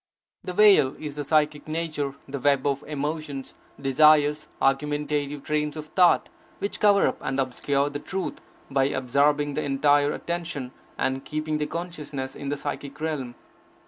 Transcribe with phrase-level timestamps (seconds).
[0.43, 6.27] The veil is the psychic nature, the web of emotions, desires, argumentative trains of thought,
[6.57, 8.39] which cover up and obscure the truth
[8.71, 13.35] by absorbing the entire attention and keeping the consciousness in the psychic realm.